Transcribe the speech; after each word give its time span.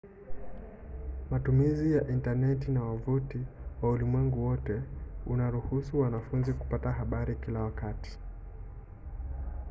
matumizi 1.31 1.91
ya 1.91 2.07
intaneti 2.07 2.71
na 2.71 2.83
wavuti 2.83 3.37
wa 3.81 3.91
ulimwengu 3.91 4.45
wote 4.45 4.81
unaruhusu 5.25 5.99
wanafunzi 5.99 6.53
kupata 6.53 6.91
habari 6.91 7.35
kila 7.35 7.59
wakati 7.63 8.19